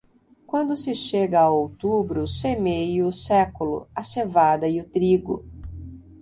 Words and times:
Quando 0.47 0.75
se 0.75 0.95
chega 0.95 1.41
a 1.41 1.49
outubro, 1.51 2.27
semeie 2.27 3.03
o 3.03 3.11
século, 3.11 3.87
a 3.95 4.03
cevada 4.03 4.67
e 4.67 4.81
o 4.81 4.89
trigo. 4.89 5.45